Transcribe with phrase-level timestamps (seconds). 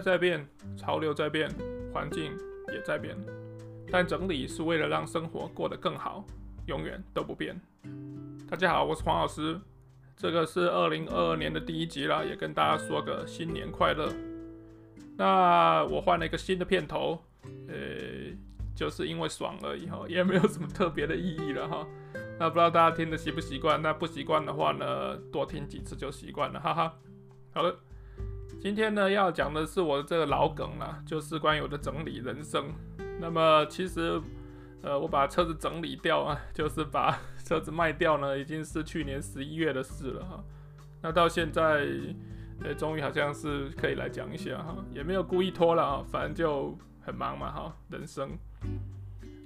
[0.00, 1.50] 在变，潮流在变，
[1.92, 2.32] 环境
[2.72, 3.14] 也在变，
[3.90, 6.24] 但整理是为了让生活过得更好，
[6.66, 7.60] 永远都不变。
[8.48, 9.60] 大家好，我是黄老师，
[10.16, 14.10] 这个是二零二二年的第一集了，也跟大家说个新年快乐。
[15.18, 17.22] 那我换了一个新的片头，
[17.68, 17.74] 呃，
[18.74, 21.86] 就是因为爽而已哈，也没有什么特别的意义了哈。
[22.38, 23.80] 那不知道大家听得习不习惯？
[23.82, 26.94] 那不习惯的话呢，多听几次就习惯了，哈哈。
[27.52, 27.76] 好了。
[28.62, 32.66] 今天呢，要讲的是我的这个老梗啦，就是关于我的整理人生。
[33.18, 34.20] 那么其实，
[34.82, 40.44] 呃，我把车子整理掉啊，就是把车子卖掉呢，已经是去年十一月的事了哈。
[41.00, 41.86] 那到现在，
[42.62, 48.28] 呃，终于好像是可以来讲一下哈，也没有故意拖了啊，反正就很忙嘛哈，人生。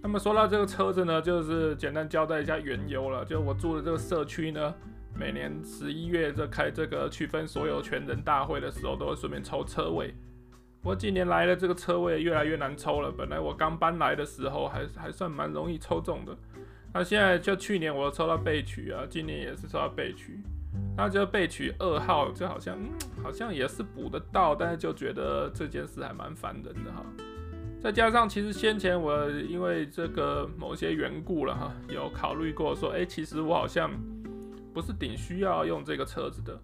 [0.03, 4.75] 那么说到这个车子呢，就是简单交代一下缘由了，就我住的这个社区呢。
[5.17, 10.13] 每年十一月这开这个区分所有权人大会的时候，都会顺便抽车位。
[10.83, 13.11] 不过近年来的这个车位越来越难抽了。
[13.11, 16.37] 本来我刚搬来的时候还还算蛮容易抽中的，
[16.93, 20.41] 那现在就去年我抽到备取啊，今年也是抽到备取。
[20.97, 22.77] 那就备取二号，就好像、
[23.23, 27.05] 好像也是补得到，但是就觉得这件事还蛮烦人的哈。
[27.81, 33.91] 再加上其实先前我因为这个某些缘故了哈，有考虑过说，哎、其实我好像。
[34.75, 36.61] 不是顶需要用这个车子的，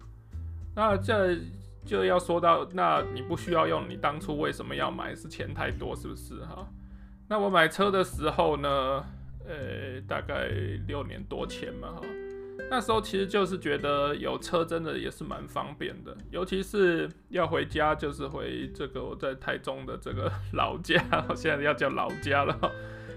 [0.75, 1.37] 那这
[1.85, 5.15] 就要说到，那你不需要用，你当初为什么要买？
[5.15, 6.67] 是钱太多，是不是哈？
[7.29, 8.69] 那我买车的时候呢，
[9.47, 10.49] 呃，大概
[10.85, 12.01] 六年多前嘛哈，
[12.69, 22.55] 那时候其实就是觉得有车真的也是蛮方便的，尤其是要回家，就是回这个我在台中的这个老家，我 现在要叫老家了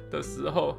[0.09, 0.79] 的时候，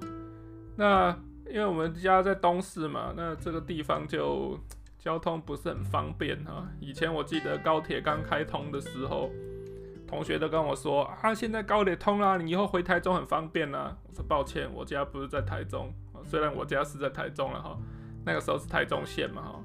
[0.78, 1.16] 那。
[1.56, 4.60] 因为我们家在东市嘛，那这个地方就
[5.00, 6.68] 交通不是很方便哈。
[6.82, 9.32] 以前我记得高铁刚开通的时候，
[10.06, 13.96] 同学都跟我说啊，现在高铁通了，你以后回台中很方便啊。
[14.06, 15.94] 我说抱歉，我家不是在台中，
[16.26, 17.78] 虽然我家是在台中了哈，
[18.26, 19.64] 那个时候是台中县嘛哈。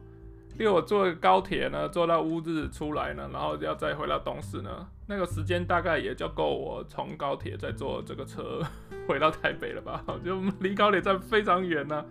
[0.61, 8.61] 因为我坐高铁呢，坐到乌日出来呢，然后要再回到东势呢，那个时间大概也就够我从高铁再坐这个车
[9.09, 10.05] 回到台北了吧？
[10.23, 12.05] 就离高铁站非常远呢，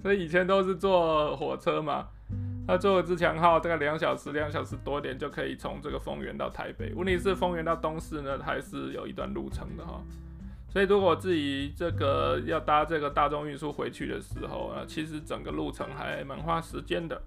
[0.00, 2.08] 所以以前都是坐火车嘛。
[2.66, 6.94] 那坐自强号大概两小时，两小时多点就可以从这个丰原到台北。
[6.94, 10.00] 问题是丰原到东势呢，还是有一段路程的哈。
[10.70, 17.20] 所以如果自己这个要搭这个大众运输回去的时候啊，其实整个路程还蛮花时间的。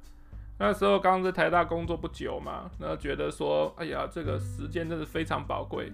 [0.60, 5.92] 那时候刚在台大工作不久嘛，那觉得说，哎呀，这个时间真的非常宝贵，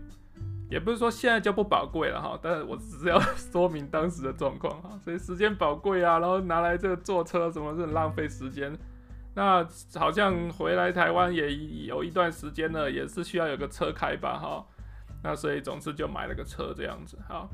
[0.70, 8.78] 也不是说现在就不宝贵了哈，但是我只是要说明当时的状况哈，所以时间宝贵啊，然后拿来这个坐车什么是很浪费时间，
[9.34, 9.66] 那
[9.96, 11.56] 好像回来台湾也
[11.86, 14.66] 有一段时间了，也是需要有个车开吧哈，
[15.24, 17.50] 那所以总之就买了个车这样子哈，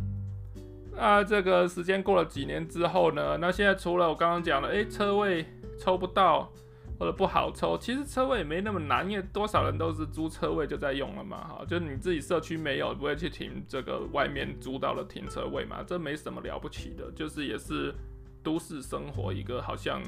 [0.92, 5.46] 那这个时间过了几年之后呢，那现在除了我刚刚讲的，哎，车位
[5.80, 6.52] 抽不到。
[6.98, 17.94] 或者不好抽，其实车位也没那么难，因为多少人都是租车位就在用了嘛，哈，就是你自己社区没有，不会去停这个外面租到的停车位嘛，这没什么了不起的，就是也是
[18.42, 20.02] 都市生活一个好像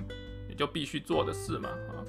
[0.48, 2.00] 你就必须做的事嘛，啊，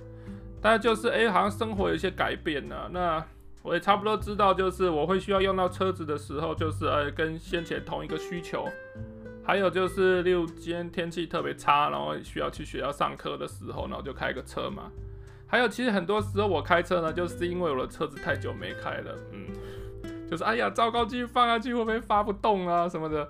[0.61, 3.25] 但就是哎、好像生活有一些改变了，那
[3.63, 8.67] 我也差不多知道，就是我会需要用到车子的时候，就是呃跟先前同一个需求。
[9.49, 14.93] 还有就是，例如今天天气特别差，然后需要去学校上课的时候，然后就开个车嘛。
[15.47, 19.47] 还有，其实很多时候我开车呢，就是因为我的车子太久没开了，嗯，
[20.31, 23.27] 就是哎呀，糟糕，继续放下去会不会发不动啊什么的。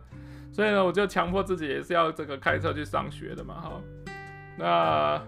[0.50, 3.80] 所以呢，我就强迫自己也是要这个开车去上学的嘛，哈。
[4.58, 5.22] 那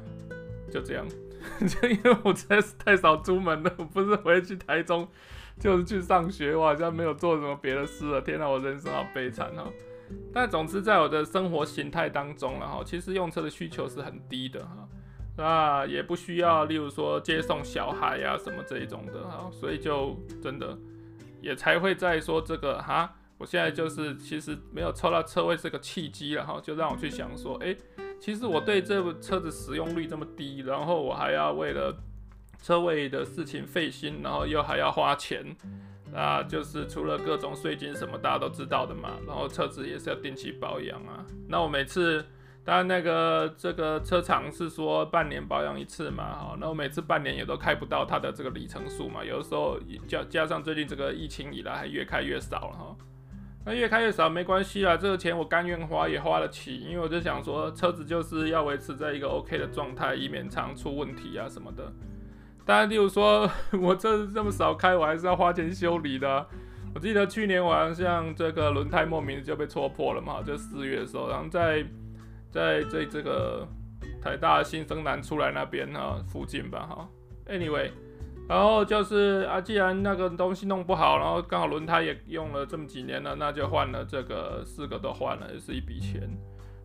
[0.73, 1.07] 就这样，
[1.69, 5.07] 就因为我实在是太少出门了，我不是回去台中，
[5.61, 8.21] 就是去上学，我好像没有做什么别的事了。
[8.21, 9.65] 天哪，我人生好悲惨哈。
[10.33, 14.89] 但总之，在我的生活形态当中了哈，其实用车的需求是很低的哈，
[15.37, 20.79] 那也不需要，例如说接送小孩呀什么这一种的哈，所以就真的
[21.41, 27.77] 也才会在说这个哈，我现在就是其实没有抽到车位是个契机了哈，就让我去想说，诶，
[28.21, 31.97] 其实我对这部车子使用率这么低，然后我还要为了
[32.63, 35.57] 车位的事情费心，然后又还要花钱。
[36.15, 41.25] 啊，就是除了各种税金什么大家都知道的嘛，然后车子也是要定期保养啊。
[41.49, 42.25] 那我每次，
[42.65, 49.79] 当然那个这个车厂是说半年保养一次嘛，哈，那我每次半年也都开不到它的这个里程数嘛，有的时候
[50.09, 52.97] 加加上最近这个疫情以来还越开越少了哈。
[53.65, 61.93] 那越开越少没关系啊，这个钱我甘愿花也花得起，因为我就想说车子就是要维持在一个 OK 的状态，以免常出问题啊什么的。
[62.71, 63.51] 当然，例如说
[63.83, 66.47] 我这这么少开，我还是要花钱修理的。
[66.95, 71.85] 我记得去年我好像这个轮胎莫名的就被戳破了嘛，就四月的时候，然后在
[72.49, 73.67] 在这这个
[74.23, 77.09] 台大新生南出来那边哈附近吧哈。
[77.49, 77.91] Anyway，
[78.49, 86.23] 然后就是啊，既然那个东西弄不好，然后刚好轮胎也用了这么几年了，那就换了这个四个都换了，也是一笔钱。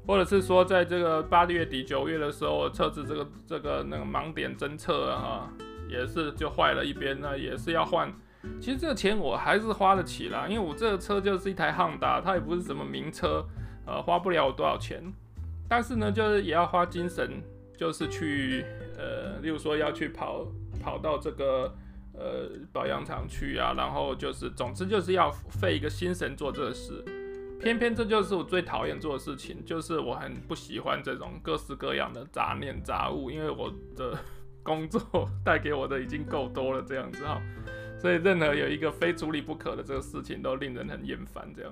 [0.07, 5.49] 或者是说，在这个八月底九月的时候，车子这个这个那个盲点侦测啊，
[5.89, 8.11] 也是就坏了一边，那也是要换。
[8.61, 13.43] 其实这个钱我还是花得起啦，因为我这个车就是一台汉达，它也不是什么名车，
[13.87, 15.01] 呃，花不了我多少钱。
[15.67, 17.41] 但是呢，就是也要花精神，
[17.75, 18.63] 就是去
[18.97, 20.45] 呃，例如说要去跑
[20.79, 21.73] 跑到这个
[22.13, 27.03] 呃保养厂去啊，然后就是总之就是要费一个心神做这个事。
[27.59, 34.15] 偏偏这就是我最讨厌做的事情，就是我很不喜欢这种各式各样的杂念杂物，因为我的
[34.65, 37.39] 工作带给我的已经够多了，这样子哈。
[37.99, 41.47] 所以任何有一个非处理不可的这个事情都令人很厌烦。
[41.55, 41.71] 这样，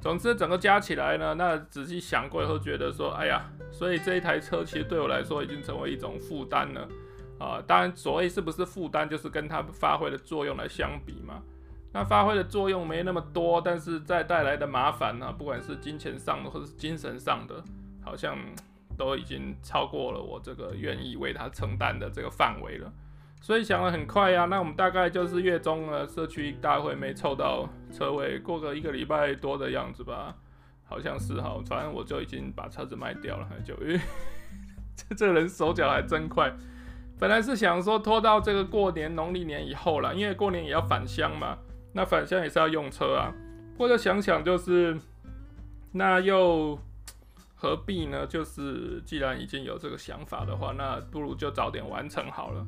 [0.00, 6.88] 总之整个加起来呢，那仔细想过以后觉得说，哎呀，所以这一台车其实对我来说已经成为一种负担了
[7.38, 7.62] 啊。
[7.66, 11.42] 当然，所谓是不是负担，就是跟它发挥的作用来相比嘛。
[11.92, 17.64] 那发挥的作用没那么多，但是再带来的麻烦呢，不管是金钱上的或者是精神上的，
[18.04, 18.36] 好像
[18.98, 22.92] 都已经超过了我这个愿意为他承担的这个范围了。
[23.40, 30.34] 所以想得很快呀，那我们大概就是月中了，社区大会没凑到车位，过个一个礼拜多的样子吧，
[30.84, 34.00] 好像是哈，反正我就已经把车子卖掉了，就因为
[34.96, 36.52] 这这人手脚还真快，
[37.16, 41.56] 本来是想说拖到这个过年农历年以后了，因为过年也要返乡嘛，
[41.92, 43.32] 那返乡也是要用车啊，
[43.78, 44.98] 或者想想就是，
[45.92, 46.76] 那又
[47.60, 48.24] 何必呢？
[48.24, 52.64] 就是既然已经有这个想法的话，那不如就早点完成好了。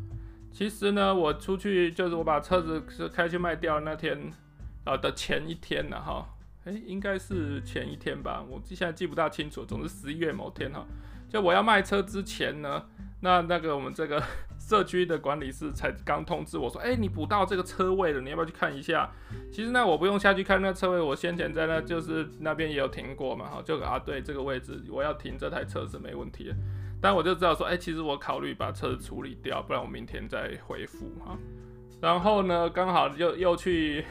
[0.50, 4.32] 其实呢，我出去就是我把车子是开去卖掉那天
[4.84, 6.26] 啊的前一天呢，哈，
[6.64, 10.84] 诶，应该是前一天吧，我现在记不大清楚，总之十一月某天哈，
[11.28, 12.84] 就我要卖车之前呢，
[13.20, 14.20] 那那个我们这个
[14.70, 19.10] 社区的管理室才刚通知我说，诶，你补到这个车位了，你要不要去看一下？
[19.50, 26.54] 其实呢，我不用下去看那车位，我先前在那就是那边也有停过嘛，哈，就啊对这个位置我要停这台车是没问题的。
[27.02, 31.36] 但我就知道说，哎、其实我考虑把车子处理掉，不然我明天再回复哈。
[32.00, 34.04] 然后呢，刚好又又去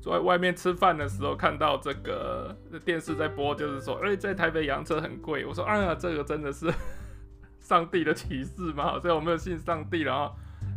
[0.00, 5.46] 坐在外面吃饭的时候，看到这个电视在播，就是说，哎、欸，在台北养车很贵。
[5.46, 6.66] 我说，啊，这个真的是
[7.72, 9.00] 上帝的启示嘛？
[9.00, 10.32] 所以我没有信上帝了啊。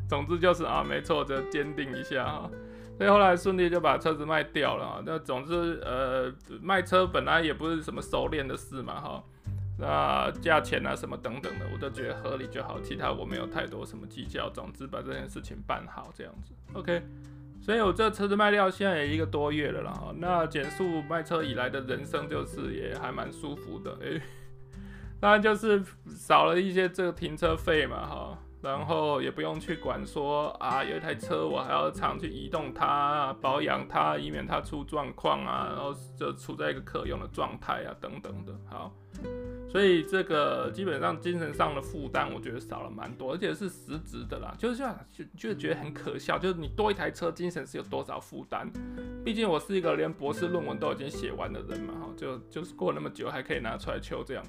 [0.07, 2.49] 总之就是啊，没错，就坚定一下哈。
[2.97, 5.03] 所以后来顺利就把车子卖掉了。
[5.05, 6.31] 那总之，呃，
[6.61, 9.21] 卖车本来也不是什么熟练的事嘛哈。
[9.77, 14.49] 那价钱啊什么等等的，我都觉得合理就好，其他我没有太多什么计较。
[14.51, 17.03] 总之把这件事情办好这样子，OK。
[17.61, 20.13] 所以我这车子卖掉现在也一个多月了啦。
[20.17, 24.21] 那减速卖车以来的人生就是也还蛮舒服的，诶、
[25.19, 28.37] 当然就是少了一些这个停车费嘛哈。
[28.61, 38.51] 然后也不用去管说啊，有一台车我还要常去移动它、保养它，以免它出状况啊，然后就处在一个可用的状态啊等等的。
[38.67, 38.91] 好，
[39.69, 44.55] 所以这个基本上精神上的负担，我觉得少了蛮多，而且是实质的啦。
[44.57, 48.67] 就是就就觉得很可笑，就是你多一台车，精神是有多少负担？
[49.23, 54.43] 毕竟我是一个连博士论文都已经写完的人嘛，哈，就就是过那么久还可以拿出来求这样。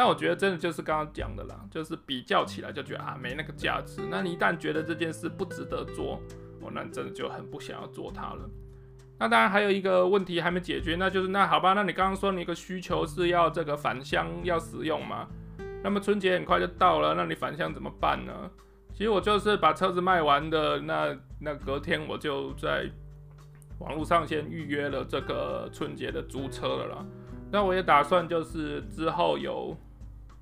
[0.00, 4.00] 但我觉得真的就是刚刚讲的啦，就是比较起来就觉得啊没那个价值。
[4.10, 6.18] 那你一旦觉得这件事不值得做，
[6.58, 8.48] 我那真的就很不想要做它了。
[9.18, 15.28] 那当然还有一个问题还没解决，那就是那好吧，那你刚刚说你一个需求是要这个返乡要使用嘛？
[15.84, 18.32] 那么春节很快就到了，那你返乡怎么办呢？
[18.94, 22.90] 其实我就是把车子卖完的那那隔天我就在
[23.80, 27.04] 网络上先预约了这个春节的租车了啦。
[27.52, 29.76] 那我也打算就是之后有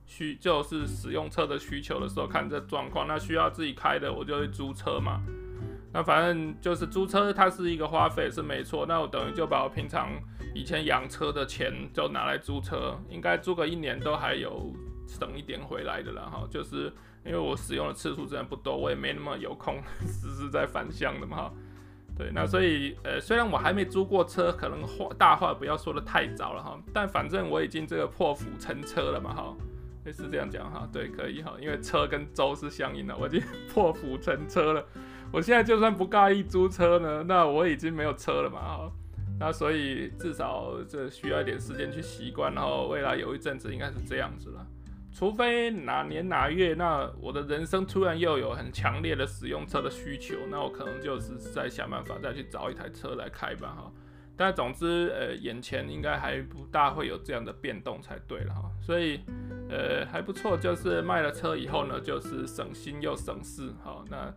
[0.09, 5.23] 需就是使用车的需求的时候，看这状况，那需要自己开的我就会租车嘛。
[5.93, 8.85] 那反正就是租车，它是一个花费是没错。
[8.87, 10.11] 那我等于就把我平常
[10.55, 14.73] 以前养车的钱就拿来租车，应该租个一年都还有
[15.07, 16.47] 省一点回来的了哈。
[16.51, 16.93] 就是
[17.25, 21.53] 因为我使用的次数真的不多，我也没那么有空 时时在返乡的嘛哈。
[22.17, 29.57] 对，那所以，呃，虽然我还没租过车，可能话大话不要说的太早了哈，但反正我已经这个破釜沉车了嘛哈，
[30.07, 34.85] 是这样讲哈，对，可以哈，因为车跟舟是相应的，我已经 破釜沉车了，
[35.33, 38.93] 我现在就算不介意租车呢，那我已经没有车了嘛哈，
[39.39, 44.67] 那所以至少这需要一点时间去习惯，然后未来有一阵子应该是这样子了。
[45.11, 53.93] 除非哪年哪月，那我的人生突然又有很强烈的使用车的需求，那我可能就是再想办法再去找一台车来开吧哈。
[54.37, 58.71] 但总之，呃，眼前应该还不大会有这样的变动才对了哈。
[58.81, 59.19] 所以，
[59.69, 64.05] 呃，还不错，就是卖了车以后呢，就是省心又省事哈。
[64.11, 64.33] 那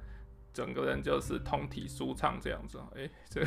[0.53, 2.79] 整个人就是通体舒畅这样子。
[2.95, 3.43] 哎，这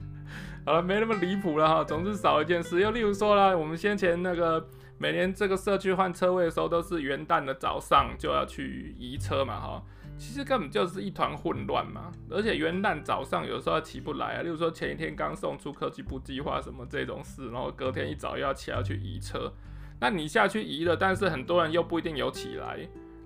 [0.66, 1.84] 好了，没那么离谱了哈。
[1.84, 4.68] 总之少一件事，又例如说啦，我们先前那个。
[4.96, 9.82] 每年这个社区换车位的时候，都是元旦的早上就要去移车嘛，哈，
[10.16, 12.12] 其实根本就是一团混乱嘛。
[12.30, 19.52] 而且元旦早上有时候起不来啊，例如说前一天刚送出科技部计划什么这种事，然后隔天一早又要起来去移车，
[20.00, 22.78] 那你下去移了，但是很多人又不一定有起来，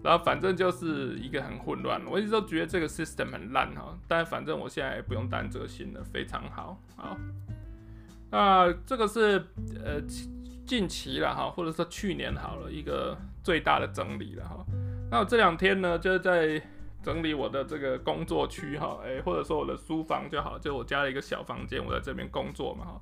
[0.02, 2.00] 然后反正就是一个很混乱。
[2.06, 7.16] 我一直都觉得这个 system 很烂哈，但反正我现在也不用担这个心了，非常好，好。
[8.30, 9.44] 那这个是
[9.84, 10.02] 呃。
[10.68, 14.62] 近期了哈，或者说去年好了一个最大的整理了哈。
[15.10, 16.62] 那我这两天呢，就是在
[17.02, 23.00] 整理我的这个工作区哈，哎，或者说我的书房就好，就我家的一个小房间，我在这边工作嘛哈。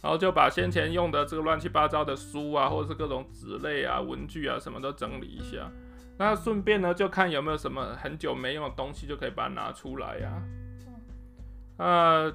[0.00, 5.70] 然后就把先前用的这个乱七八糟的书啊，或者是各种纸类啊、文具啊，什么都整理一下。
[6.18, 10.42] 那顺便呢，就看有没有什么很久没用的东西，就可以把它拿出来呀。
[11.78, 12.32] 呃，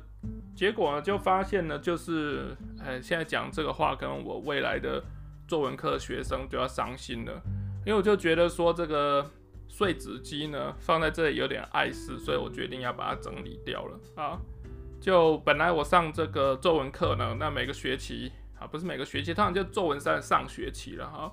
[0.55, 5.03] 结果呢，就发现呢，就是，哎，现在讲这个话，跟我未来的
[5.47, 7.41] 作文课学生就要伤心了，
[7.85, 9.29] 因为我就觉得说这个
[9.67, 14.39] 碎纸机呢放在这里有点碍事，所以我决定要把它整理掉了啊。
[15.03, 21.29] 就本来我上这个作文课呢，那每个学期啊，不是每个学期，通常就作文上上学期了哈。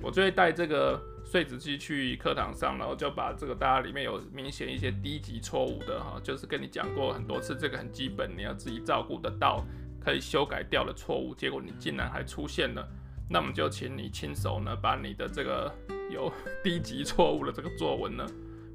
[0.00, 9.64] 我就会带这个碎纸机去课堂上，然后就把这个大家里面有明显一些低级错误的哈，就是跟你讲过很多次，这个很基本，你要自己照顾得到，
[10.00, 12.88] 可以修改掉的错误，结果你竟然还出现了，
[13.28, 15.74] 那么就请你亲手呢，把你的这个
[16.08, 16.32] 有
[16.62, 18.24] 低级错误的这个作文呢，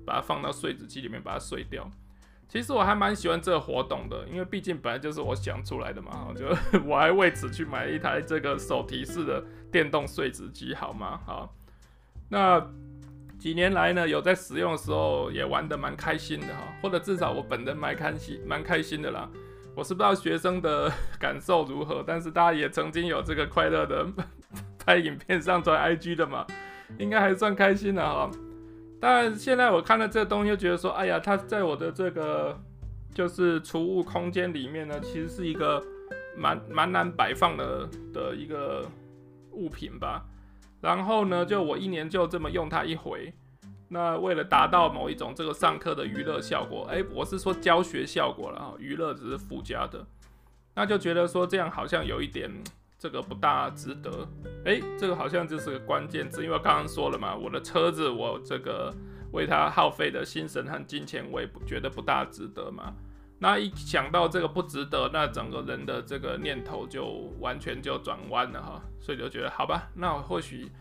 [0.05, 1.89] 把它放到碎纸机里面，把它碎掉。
[2.47, 6.45] 其实我还蛮喜欢这个活动的，因为毕竟本来就是我想出来的嘛，就
[6.85, 11.19] 我还为此去买了一台这个手提式的电动碎纸机，好吗？
[11.25, 11.55] 好，
[12.29, 12.63] 那
[13.39, 19.27] 几年来呢，有在使用的时候也玩得蛮开心的哈，或者至少我本人蛮开心，蛮开心的啦。
[19.75, 24.05] 我是不知道学生的感受如何，但是大家也曾经有这个快乐的
[24.85, 26.45] 拍影片上传 IG 的嘛，
[26.99, 28.29] 应该还算开心的哈。
[29.03, 32.57] 但现在我看到这东西，就觉得说，哎呀，它在我的这个
[33.13, 35.83] 就是储物空间里面呢，其实是一个
[36.37, 38.89] 蛮蛮难摆放的的一个
[39.51, 40.23] 物品吧。
[40.79, 43.33] 然后呢，就我一年就这么用它一回。
[43.89, 50.07] 那为了达到某一种这个上课的娱乐效果，哎，我是说教学效果了啊，娱乐只是附加的。
[50.75, 52.49] 那就觉得说这样好像有一点。
[53.03, 54.25] 这个不大值得，
[54.63, 58.95] 诶，这个好像就是个关键字，因为刚刚说了嘛，我的车子，我这个
[59.33, 62.93] 为它耗费的心神和金钱，我也不觉得不大值得嘛。
[63.39, 70.71] 那一想到这个不值得，那整个人的这个念头就完全就转弯了哈，所以就觉得好吧，那或许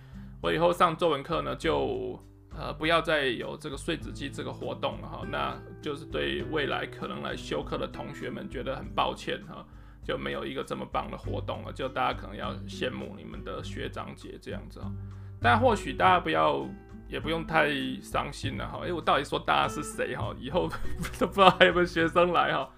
[0.41, 2.17] 我以后上作文课呢，就
[2.57, 9.67] 呃不要再有这个碎纸机这个活动了哈，那就是对未来可能来修课的同学们觉得很抱歉哈。
[10.05, 14.91] 就没有一个这么棒的活动了，就大家可能要羡慕你们的学长姐这样子啊。
[15.41, 16.67] 但或许大家不要，
[17.09, 17.69] 也不用太
[18.01, 18.81] 伤心了哈。
[18.85, 20.35] 哎，我到底说大家是谁哈？
[20.39, 20.69] 以后
[21.19, 22.69] 都不知道还有没有学生来哈。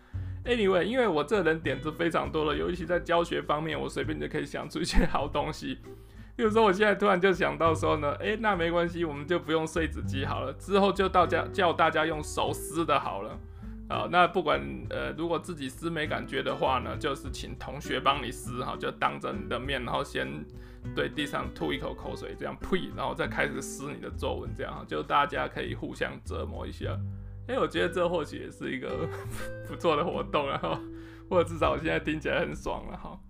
[0.44, 5.78] Anyway，因为我这人点子非常多了，尤其在教学方面，我随便就可以想出一些好东西。
[6.36, 13.38] 比如说，我现在突然就想到说呢，哎，那没关系，我们就不用碎纸机好了，之后就大家叫大家用手撕的好了。
[13.88, 20.26] 啊，那不管呃，如果自己撕没感觉的话呢，就是请同学帮你撕哈，就当着你的面，然后先
[20.94, 26.98] 对地上吐一口口水，这样呸，然后再开始撕你的作文，这样哈就大家可以互相折磨一下。
[27.46, 29.06] 哎，我觉得这或许也是一个
[29.68, 30.78] 不错的活动，然后
[31.28, 33.20] 或者至少我现在听起来很爽了哈。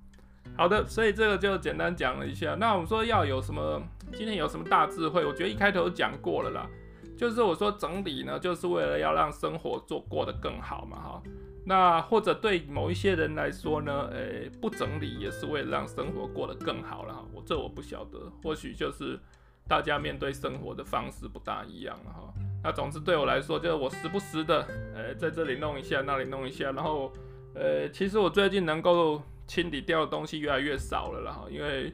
[0.56, 2.54] 好的，所以这个就简单讲了一下。
[2.54, 3.82] 那我们说要有什么，
[4.12, 5.25] 今天有什么大智慧？
[5.25, 6.70] 我觉得一开头讲过了啦。
[7.16, 11.23] 就是我说整理呢，就是为了要让生活做过得更好嘛，哈。
[11.66, 17.25] 那或者对某一些人来说呢，诶、不整理也是为了让生活过得更好了哈。
[17.33, 19.18] 我这我不晓得，或许就是
[19.66, 22.35] 大家面对生活的方式不大一样了哈。
[22.62, 24.62] 那总之对我来说，就是我时不时的，
[24.94, 27.12] 诶、欸，在这里弄一下，那里弄一下，然后，
[27.54, 31.92] 呃、其实我最近能够清理掉的东西越来越少了啦，哈，因为。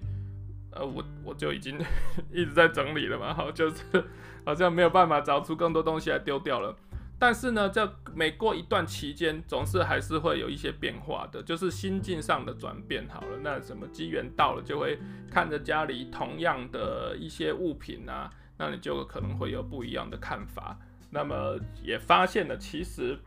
[0.73, 1.79] 呃，我我就已经
[2.33, 4.05] 一直在整理了嘛，好，就是
[4.45, 6.77] 好像没有办法找出更多东西来丢掉了。
[7.19, 13.07] 但是呢，这每过一段期间，总是还是会有一些变化的，就是心境上的转变。
[13.11, 14.99] 好了，那什么机缘到了，就会
[15.31, 20.79] 看着家里同样的一些物品啊，那你就可能会有不一样的看法。
[21.11, 23.19] 那么也发现了，其实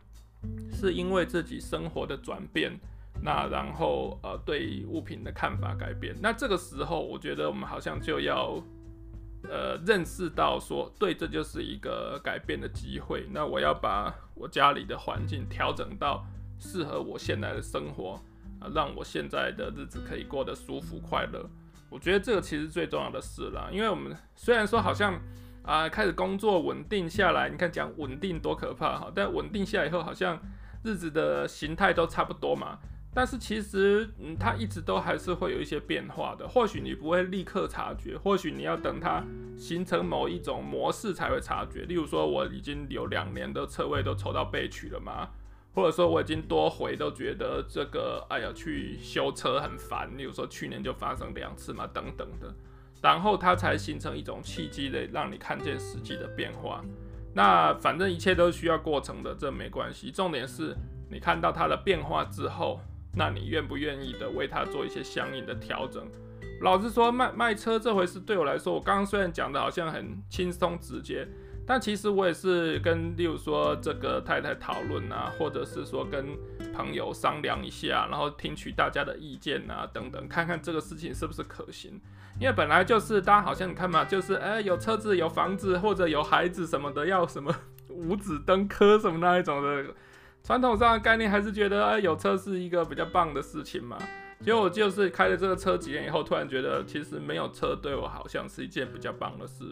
[0.72, 2.76] 是因为自己生活的转变，
[3.24, 6.14] 那然后呃对物品的看法改变。
[6.22, 8.62] 那这个时候，我觉得我们好像就要
[9.44, 13.26] 呃认识到说，对，这就是一个改变的机会。
[13.32, 16.24] 那我要把我家里的环境调整到
[16.58, 18.20] 适合我现在的生活
[18.60, 21.48] 啊，让我现在的日子可以过得舒服快乐。
[21.88, 25.18] 我觉得这个其实最重要的事啦，因为我们虽然说好像。
[25.66, 29.10] 啊，开始工作稳定下来，你看讲稳定多可怕哈！
[29.14, 30.38] 但稳定下来以后，好像
[30.82, 32.78] 日子的形态都差不多嘛。
[33.14, 36.48] 但是其实，嗯，它一直都还是会有一些变化的。
[36.48, 39.24] 或许你不会立刻察觉，或许你要等它
[39.56, 41.82] 形成某一种模式才会察觉。
[41.82, 45.28] 例如说，我已经有两年的车位都抽到备取了嘛，
[45.72, 50.10] 或者说我已经多回都觉得这个，哎呀，去修车很烦。
[50.18, 52.52] 例如说，去年就发生两次嘛，等等的。
[53.00, 56.82] 然后它才形成一种契机的，让你看见实际的变化。
[57.34, 60.10] 那反正一切都需要过程的，这没关系。
[60.10, 60.74] 重点是
[61.10, 62.80] 你看到它的变化之后，
[63.16, 66.06] 那你愿不愿意的为他做一些相应的调整？
[66.60, 71.26] 老实说，卖卖车这回事对我来说，我刚刚虽然讲的好像很轻松直接。
[71.66, 76.36] 但其实我也是跟，例如说这个太太讨论啊，或者是说跟
[76.74, 81.98] 朋友商量一下，然后听取大家的意见啊，等等，看看这个事情是不是可行。
[82.38, 87.50] 因为本来就是大家好像你看嘛，就是哎、有车子有房子或者有孩子什么的，要什么
[87.88, 89.86] 五子登科什么那一种的，
[90.44, 93.96] 传统上的概念还是觉得哎、有车是一个比较棒的事情嘛。
[94.44, 99.64] 结果我就是开了这个车几年以后，突然觉得其实没有车对我好像是一件比较棒的事。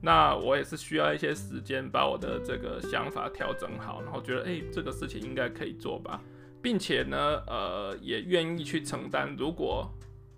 [0.00, 6.20] 那我也是需要一些时间把我的这个想法调整好，然后觉得诶、这个事情应该可以做吧，
[6.60, 9.34] 并且呢，呃，也愿意去承担。
[9.36, 9.90] 如果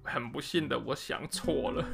[0.03, 1.85] 很不幸的我想错了，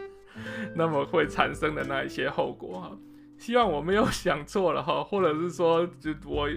[0.76, 2.98] 那么会产生的那一些后果哈。
[3.38, 6.48] 希望我没有想错了哈，或者是说，就我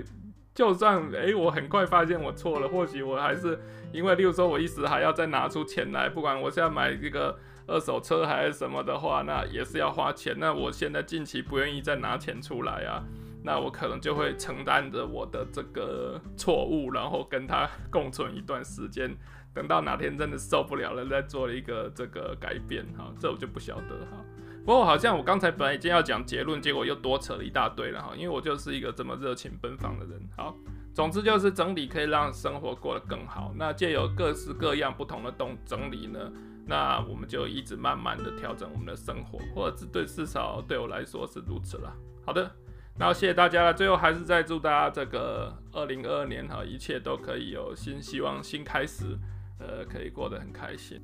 [0.57, 3.59] 就算诶、我很快发现我错了，或许我还是
[3.93, 7.37] 因为，例如说我一时还要再拿出钱来，不管我现在买这个。
[7.69, 10.33] 二手车还是什么的话，那也是要花钱。
[10.39, 13.03] 那我现在近期不愿意再拿钱出来啊，
[13.43, 19.13] 那我可能就会承担着我的这个错误，然后跟他共存一段时间，
[19.53, 22.85] 等到哪天真的受不了了，再做一个这个改变。
[22.97, 24.23] 哈，这我就不晓得哈。
[24.67, 28.11] 不过好像我刚才本来已经要讲结论，结果又多扯了一大堆了哈。
[28.17, 30.21] 因为我就是一个这么热情奔放的人。
[30.35, 30.53] 好，
[30.93, 33.53] 总之就是整理可以让生活过得更好。
[33.55, 36.19] 那借由各式各样不同的动整理呢，
[36.65, 41.95] 那我们就一直慢慢的调整我们的生活，或者是对至少对我来说是如此了。
[42.25, 42.51] 好的，
[42.99, 43.73] 那谢谢大家了。
[43.73, 49.17] 最后还是再祝大家这个二零二二年哈，一切都可以有新希望、新开始，
[49.61, 50.99] 呃，可以过得很开心。